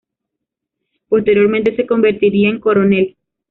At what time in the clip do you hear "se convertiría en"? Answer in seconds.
1.75-2.59